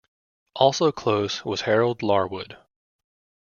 [0.55, 2.57] Also close was Harold Larwood.